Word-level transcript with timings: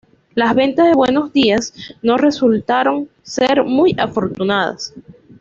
Las 0.33 0.55
ventas 0.55 0.87
de 0.87 0.95
"Buenos 0.95 1.31
Días" 1.31 1.75
no 2.01 2.17
resultaron 2.17 3.07
ser 3.21 3.63
muy 3.65 3.95
afortunadas. 3.99 4.95